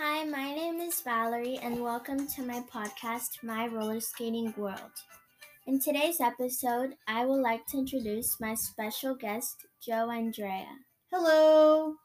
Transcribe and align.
Hi, 0.00 0.22
my 0.22 0.54
name 0.54 0.78
is 0.78 1.00
Valerie, 1.00 1.58
and 1.60 1.82
welcome 1.82 2.28
to 2.28 2.42
my 2.42 2.62
podcast, 2.72 3.42
My 3.42 3.66
Roller 3.66 3.98
Skating 3.98 4.54
World. 4.56 4.92
In 5.66 5.80
today's 5.80 6.20
episode, 6.20 6.94
I 7.08 7.26
would 7.26 7.40
like 7.40 7.66
to 7.66 7.78
introduce 7.78 8.38
my 8.38 8.54
special 8.54 9.16
guest, 9.16 9.66
Joe 9.84 10.08
Andrea. 10.08 10.68
Hello. 11.10 11.96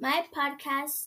My 0.00 0.24
podcast 0.36 1.06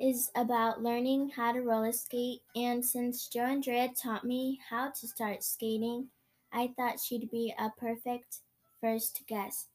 is 0.00 0.30
about 0.34 0.82
learning 0.82 1.28
how 1.36 1.52
to 1.52 1.60
roller 1.60 1.92
skate, 1.92 2.40
and 2.56 2.82
since 2.82 3.28
Joe 3.28 3.44
Andrea 3.44 3.90
taught 4.02 4.24
me 4.24 4.60
how 4.70 4.92
to 4.98 5.06
start 5.06 5.44
skating, 5.44 6.08
I 6.54 6.70
thought 6.74 7.00
she'd 7.00 7.30
be 7.30 7.52
a 7.58 7.68
perfect 7.78 8.38
first 8.80 9.24
guest. 9.28 9.68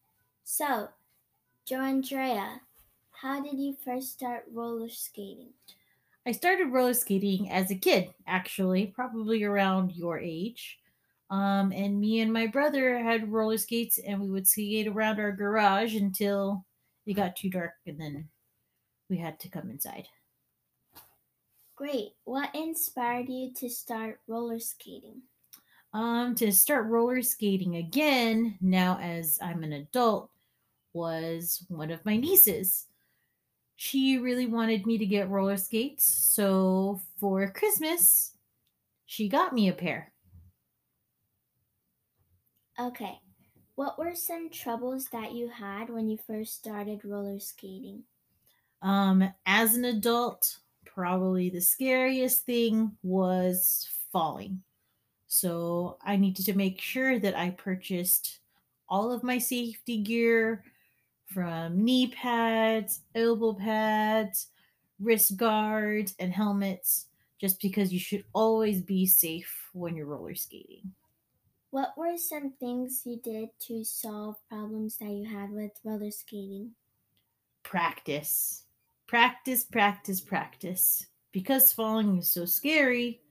So, 0.46 0.90
Joe 1.70 1.82
Andrea, 1.82 2.60
how 3.12 3.44
did 3.44 3.60
you 3.60 3.76
first 3.86 4.12
start 4.14 4.46
roller 4.52 4.90
skating? 4.90 5.54
I 6.26 6.32
started 6.32 6.72
roller 6.72 6.96
skating 6.96 7.52
as 7.52 7.70
a 7.70 7.76
kid, 7.76 8.12
actually, 8.26 8.88
probably 8.88 9.44
around 9.44 9.92
your 9.92 10.18
age. 10.18 10.80
Um, 11.30 11.72
and 11.72 12.00
me 12.00 12.22
and 12.22 12.34
my 12.34 12.48
brother 12.48 12.98
had 12.98 13.32
roller 13.32 13.60
skates, 13.60 14.00
and 14.00 14.20
we 14.20 14.32
would 14.32 14.48
skate 14.48 14.88
around 14.88 15.20
our 15.20 15.32
garage 15.32 15.96
until 15.96 16.66
it 17.06 17.14
got 17.14 17.36
too 17.36 17.52
dark, 17.52 17.74
and 17.86 18.02
then 18.02 18.28
we 19.08 19.18
had 19.18 19.40
to 19.42 19.48
come 19.48 19.70
inside. 19.70 20.08
Great. 21.76 22.14
What 22.24 22.50
inspired 22.56 23.30
you 23.30 23.54
to 23.54 23.70
start 23.70 24.22
roller 24.26 24.60
skating? 24.60 25.22
Um, 25.94 26.34
to 26.34 26.52
start 26.52 26.88
roller 26.88 27.22
skating 27.22 27.76
again, 27.76 28.58
now 28.60 28.98
as 29.00 29.38
I'm 29.40 29.64
an 29.64 29.74
adult, 29.74 30.32
was 30.94 31.66
one 31.70 31.92
of 31.92 32.06
my 32.06 32.18
nieces. 32.18 32.88
She 33.76 34.18
really 34.18 34.46
wanted 34.46 34.86
me 34.86 34.98
to 34.98 35.06
get 35.06 35.30
roller 35.30 35.58
skates, 35.58 36.04
so 36.04 37.00
for 37.18 37.50
Christmas, 37.52 38.34
she 39.06 39.30
got 39.30 39.54
me 39.54 39.70
a 39.70 39.74
pair. 39.74 40.12
Okay. 42.80 43.20
What 43.76 43.98
were 43.98 44.16
some 44.16 44.50
troubles 44.50 45.08
that 45.10 45.32
you 45.34 45.50
had 45.50 45.90
when 45.90 46.10
you 46.10 46.18
first 46.18 46.56
started 46.56 47.06
roller 47.06 47.40
skating? 47.40 48.04
Um, 48.82 49.34
as 49.46 49.76
an 49.76 49.86
adult, 49.86 50.58
probably 50.86 51.50
the 51.50 51.62
scariest 51.62 52.46
thing 52.46 52.98
was 53.04 53.90
falling. 54.12 54.62
So 55.28 55.98
I 56.02 56.18
needed 56.18 56.46
to 56.46 56.58
make 56.58 56.82
sure 56.82 57.20
that 57.20 57.38
I 57.38 57.52
purchased 57.52 58.40
all 58.90 59.12
of 59.12 59.24
my 59.24 59.38
safety 59.38 60.02
gear 60.02 60.64
from 61.30 61.84
knee 61.84 62.08
pads, 62.08 63.02
elbow 63.16 63.54
pads, 63.54 64.48
wrist 65.00 65.38
guards, 65.38 66.16
and 66.20 66.34
helmets, 66.34 67.06
just 67.40 67.62
because 67.62 67.94
you 67.94 68.00
should 68.00 68.24
always 68.34 68.82
be 68.82 69.06
safe 69.06 69.70
when 69.74 69.96
you're 69.96 70.08
roller 70.08 70.36
skating. 70.36 70.92
What 71.72 71.94
were 71.96 72.18
some 72.18 72.54
things 72.60 73.04
you 73.06 73.20
did 73.24 73.50
to 73.68 73.84
solve 73.84 74.36
problems 74.50 74.98
that 74.98 75.10
you 75.10 75.26
had 75.26 75.52
with 75.52 75.72
roller 75.84 76.12
skating? 76.12 76.72
Practice. 77.62 78.64
Practice, 79.06 79.64
practice, 79.64 80.20
practice. 80.20 81.06
Because 81.32 81.72
falling 81.72 82.18
is 82.18 82.30
so 82.30 82.46
scary, 82.46 83.22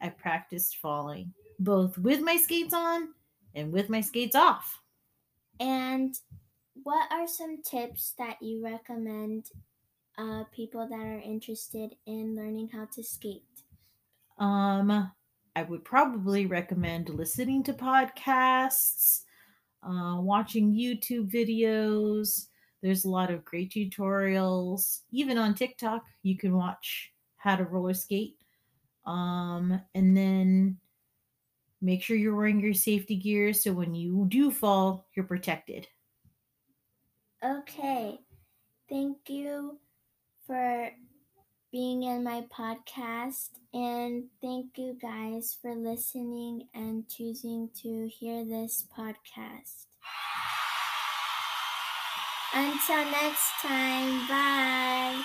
I 0.00 0.08
practiced 0.08 0.78
falling, 0.78 1.32
both 1.60 1.96
with 1.98 2.20
my 2.20 2.36
skates 2.36 2.74
on 2.74 3.10
and 3.54 3.72
with 3.72 3.88
my 3.88 4.00
skates 4.00 4.34
off. 4.34 4.80
And 5.60 6.18
what 6.82 7.10
are 7.12 7.26
some 7.26 7.62
tips 7.62 8.14
that 8.18 8.36
you 8.42 8.62
recommend 8.64 9.50
uh, 10.18 10.44
people 10.52 10.86
that 10.88 11.00
are 11.00 11.20
interested 11.20 11.94
in 12.06 12.34
learning 12.34 12.70
how 12.72 12.86
to 12.94 13.02
skate? 13.02 13.42
Um, 14.38 15.10
I 15.56 15.62
would 15.62 15.84
probably 15.84 16.46
recommend 16.46 17.08
listening 17.08 17.62
to 17.64 17.72
podcasts, 17.72 19.22
uh, 19.82 20.16
watching 20.18 20.74
YouTube 20.74 21.30
videos. 21.30 22.46
There's 22.82 23.04
a 23.04 23.10
lot 23.10 23.30
of 23.30 23.44
great 23.44 23.72
tutorials. 23.72 25.00
Even 25.12 25.38
on 25.38 25.54
TikTok, 25.54 26.04
you 26.22 26.36
can 26.36 26.56
watch 26.56 27.12
how 27.36 27.56
to 27.56 27.64
roller 27.64 27.94
skate. 27.94 28.36
Um, 29.06 29.80
and 29.94 30.16
then 30.16 30.78
make 31.80 32.02
sure 32.02 32.16
you're 32.16 32.34
wearing 32.34 32.60
your 32.60 32.74
safety 32.74 33.16
gear 33.16 33.52
so 33.52 33.72
when 33.72 33.94
you 33.94 34.26
do 34.28 34.50
fall, 34.50 35.06
you're 35.14 35.26
protected. 35.26 35.86
Okay. 37.44 38.18
Thank 38.88 39.28
you 39.30 39.78
for 40.46 40.90
being 41.72 42.04
in 42.04 42.24
my 42.24 42.42
podcast. 42.50 43.50
And 43.74 44.26
thank 44.42 44.78
you 44.78 44.98
guys 45.00 45.56
for 45.60 45.74
listening 45.74 46.68
and 46.74 47.08
choosing 47.08 47.70
to 47.82 48.08
hear 48.08 48.44
this 48.44 48.84
podcast. 48.96 49.86
Until 52.54 53.04
next 53.10 53.50
time, 53.60 54.26
bye. 54.28 55.24